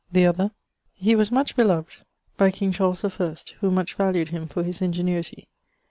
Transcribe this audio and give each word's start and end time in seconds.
the 0.11 0.25
other.... 0.25 0.49
He 0.95 1.13
was 1.15 1.29
much 1.29 1.55
beloved 1.55 1.97
by 2.35 2.49
King 2.49 2.71
Charles 2.71 3.01
the 3.03 3.09
First, 3.11 3.51
who 3.59 3.69
much 3.69 3.93
valued 3.93 4.29
him 4.29 4.47
for 4.47 4.63
his 4.63 4.81
ingenuity. 4.81 5.47